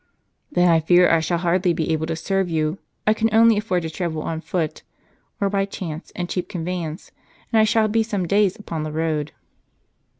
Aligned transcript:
"Then 0.51 0.67
1 0.67 0.81
fear 0.81 1.07
I 1.11 1.19
shall 1.19 1.37
hardly 1.37 1.73
be 1.73 1.93
able 1.93 2.07
to 2.07 2.15
serve 2.15 2.49
you. 2.49 2.79
I 3.05 3.13
can 3.13 3.29
only 3.31 3.55
afford 3.55 3.83
to 3.83 3.89
travel 3.91 4.23
on 4.23 4.41
foot, 4.41 4.81
or 5.39 5.47
by 5.47 5.65
chance 5.65 6.11
and 6.15 6.27
cheap 6.27 6.49
convey 6.49 6.81
ance, 6.81 7.11
and 7.53 7.59
I 7.59 7.65
shall 7.65 7.87
be 7.87 8.01
some 8.01 8.27
days 8.27 8.55
upon 8.57 8.81
the 8.81 8.91
road." 8.91 9.31